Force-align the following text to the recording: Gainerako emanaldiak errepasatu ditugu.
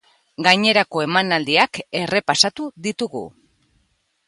Gainerako 0.45 1.03
emanaldiak 1.03 1.79
errepasatu 2.01 2.69
ditugu. 2.89 3.25